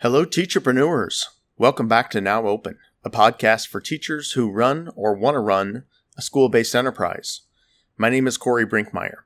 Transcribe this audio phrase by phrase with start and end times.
[0.00, 1.24] Hello, teacherpreneurs.
[1.56, 5.86] Welcome back to Now Open, a podcast for teachers who run or want to run
[6.16, 7.40] a school based enterprise.
[7.96, 9.24] My name is Corey Brinkmeyer.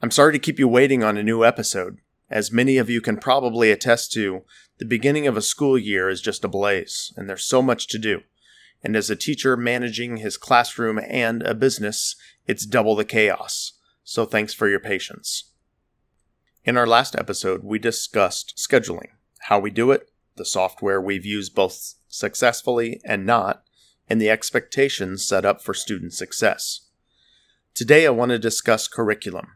[0.00, 1.98] I'm sorry to keep you waiting on a new episode.
[2.30, 4.44] As many of you can probably attest to,
[4.78, 7.98] the beginning of a school year is just a blaze, and there's so much to
[7.98, 8.20] do.
[8.84, 12.14] And as a teacher managing his classroom and a business,
[12.46, 13.72] it's double the chaos.
[14.04, 15.50] So thanks for your patience.
[16.64, 19.08] In our last episode, we discussed scheduling
[19.46, 23.62] how we do it, the software we've used both successfully and not,
[24.08, 26.88] and the expectations set up for student success.
[27.72, 29.52] Today, I want to discuss curriculum.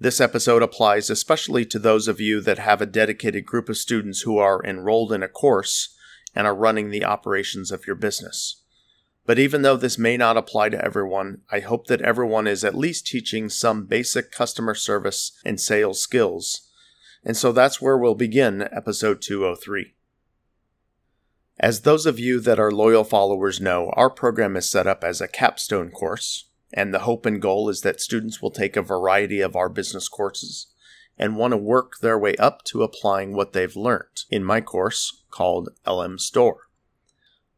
[0.00, 4.22] This episode applies especially to those of you that have a dedicated group of students
[4.22, 5.94] who are enrolled in a course
[6.34, 8.62] and are running the operations of your business.
[9.26, 12.74] But even though this may not apply to everyone, I hope that everyone is at
[12.74, 16.70] least teaching some basic customer service and sales skills
[17.24, 19.94] and so that's where we'll begin episode 203.
[21.58, 25.20] As those of you that are loyal followers know, our program is set up as
[25.20, 29.40] a capstone course, and the hope and goal is that students will take a variety
[29.40, 30.66] of our business courses
[31.16, 35.22] and want to work their way up to applying what they've learned in my course
[35.30, 36.62] called LM Store.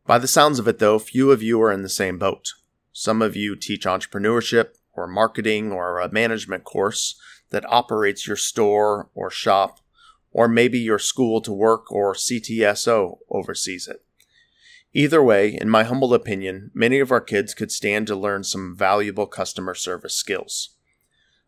[0.06, 2.52] By the sounds of it, though, few of you are in the same boat.
[2.92, 7.18] Some of you teach entrepreneurship or marketing or a management course
[7.50, 9.80] that operates your store or shop,
[10.30, 14.04] or maybe your school to work or CTSO oversees it.
[14.92, 18.74] Either way, in my humble opinion, many of our kids could stand to learn some
[18.76, 20.70] valuable customer service skills.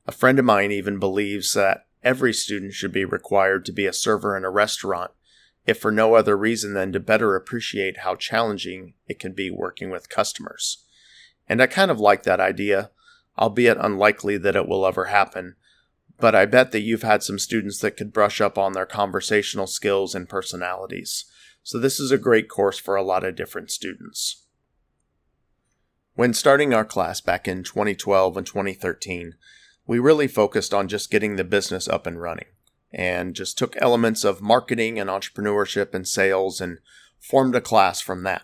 [0.07, 3.93] A friend of mine even believes that every student should be required to be a
[3.93, 5.11] server in a restaurant,
[5.67, 9.91] if for no other reason than to better appreciate how challenging it can be working
[9.91, 10.85] with customers.
[11.49, 12.91] And I kind of like that idea,
[13.39, 15.57] albeit unlikely that it will ever happen,
[16.21, 19.67] but I bet that you've had some students that could brush up on their conversational
[19.67, 21.25] skills and personalities.
[21.63, 24.45] So this is a great course for a lot of different students.
[26.15, 29.35] When starting our class back in 2012 and 2013,
[29.87, 32.47] we really focused on just getting the business up and running
[32.93, 36.79] and just took elements of marketing and entrepreneurship and sales and
[37.21, 38.43] formed a class from that.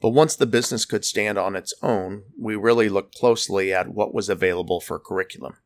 [0.00, 4.14] But once the business could stand on its own, we really looked closely at what
[4.14, 5.56] was available for curriculum.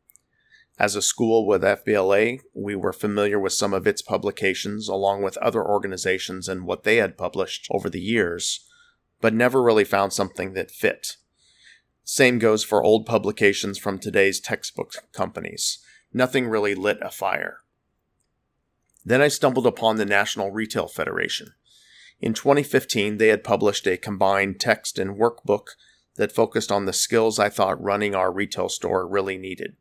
[0.79, 5.37] As a school with FBLA, we were familiar with some of its publications along with
[5.39, 8.67] other organizations and what they had published over the years,
[9.21, 11.17] but never really found something that fit.
[12.05, 15.79] Same goes for old publications from today's textbook companies.
[16.13, 17.59] Nothing really lit a fire.
[19.05, 21.55] Then I stumbled upon the National Retail Federation.
[22.21, 25.69] In 2015, they had published a combined text and workbook
[26.17, 29.77] that focused on the skills I thought running our retail store really needed.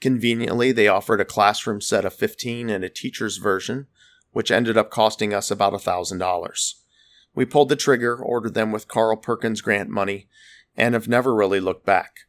[0.00, 3.86] Conveniently, they offered a classroom set of 15 and a teacher's version,
[4.32, 6.74] which ended up costing us about $1,000.
[7.34, 10.28] We pulled the trigger, ordered them with Carl Perkins grant money,
[10.76, 12.20] and have never really looked back.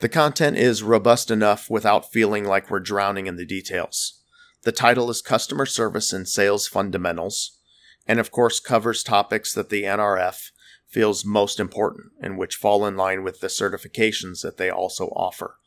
[0.00, 4.20] The content is robust enough without feeling like we're drowning in the details.
[4.62, 7.58] The title is Customer Service and Sales Fundamentals,
[8.06, 10.50] and of course covers topics that the NRF
[10.86, 15.58] feels most important and which fall in line with the certifications that they also offer.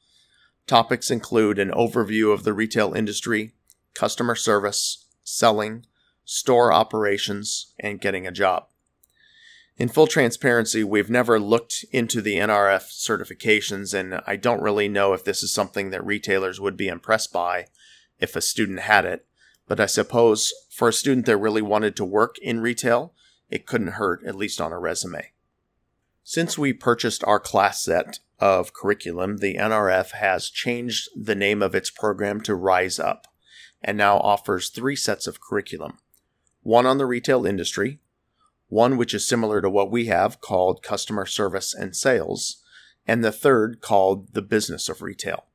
[0.67, 3.53] Topics include an overview of the retail industry,
[3.94, 5.85] customer service, selling,
[6.25, 8.67] store operations, and getting a job.
[9.78, 15.13] In full transparency, we've never looked into the NRF certifications, and I don't really know
[15.13, 17.67] if this is something that retailers would be impressed by
[18.19, 19.25] if a student had it.
[19.67, 23.13] But I suppose for a student that really wanted to work in retail,
[23.49, 25.31] it couldn't hurt, at least on a resume.
[26.23, 31.73] Since we purchased our class set of curriculum, the NRF has changed the name of
[31.73, 33.27] its program to Rise Up
[33.81, 35.97] and now offers three sets of curriculum
[36.63, 37.99] one on the retail industry,
[38.67, 42.61] one which is similar to what we have called customer service and sales,
[43.05, 45.45] and the third called the business of retail.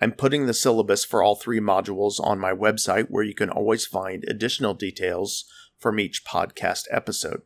[0.00, 3.84] I'm putting the syllabus for all three modules on my website where you can always
[3.84, 5.44] find additional details
[5.78, 7.42] from each podcast episode.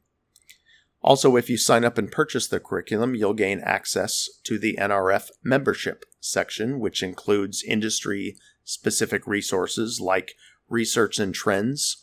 [1.03, 5.31] Also, if you sign up and purchase the curriculum, you'll gain access to the NRF
[5.43, 10.35] membership section, which includes industry specific resources like
[10.69, 12.03] research and trends,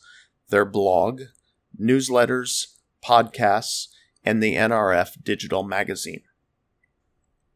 [0.49, 1.23] their blog,
[1.79, 3.87] newsletters, podcasts,
[4.23, 6.21] and the NRF digital magazine.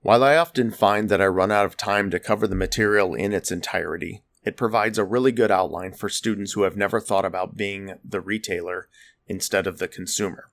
[0.02, 3.34] While I often find that I run out of time to cover the material in
[3.34, 7.58] its entirety, it provides a really good outline for students who have never thought about
[7.58, 8.90] being the retailer
[9.28, 10.52] instead of the consumer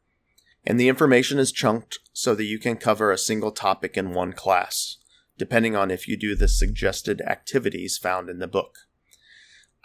[0.67, 4.33] and the information is chunked so that you can cover a single topic in one
[4.33, 4.97] class,
[5.37, 8.79] depending on if you do the suggested activities found in the book.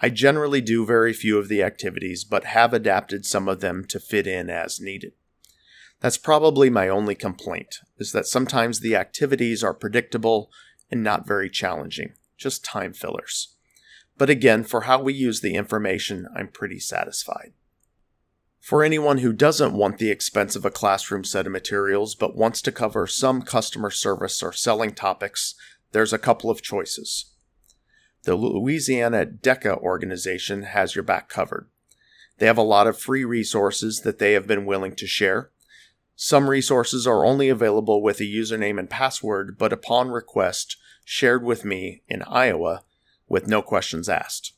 [0.01, 3.99] I generally do very few of the activities, but have adapted some of them to
[3.99, 5.11] fit in as needed.
[5.99, 10.49] That's probably my only complaint, is that sometimes the activities are predictable
[10.89, 13.55] and not very challenging, just time fillers.
[14.17, 17.51] But again, for how we use the information, I'm pretty satisfied.
[18.59, 22.61] For anyone who doesn't want the expense of a classroom set of materials but wants
[22.63, 25.55] to cover some customer service or selling topics,
[25.91, 27.31] there's a couple of choices.
[28.23, 31.69] The Louisiana DECA organization has your back covered.
[32.37, 35.51] They have a lot of free resources that they have been willing to share,
[36.21, 41.63] some resources are only available with a username and password, but upon request, shared with
[41.63, 42.83] me in Iowa
[43.29, 44.51] with no questions asked.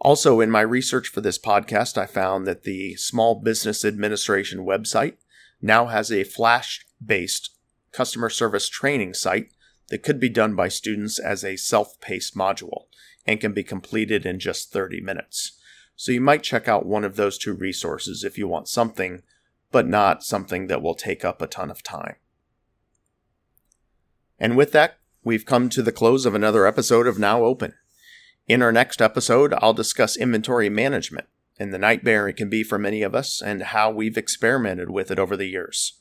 [0.00, 5.14] Also, in my research for this podcast, I found that the Small Business Administration website
[5.60, 7.50] now has a Flash based
[7.90, 9.50] customer service training site
[9.88, 12.84] that could be done by students as a self paced module
[13.26, 15.58] and can be completed in just 30 minutes.
[15.96, 19.22] So you might check out one of those two resources if you want something
[19.70, 22.16] but not something that will take up a ton of time.
[24.38, 27.74] And with that, we've come to the close of another episode of Now Open.
[28.48, 31.26] In our next episode, I'll discuss inventory management
[31.58, 35.10] and the nightmare it can be for many of us and how we've experimented with
[35.10, 36.00] it over the years.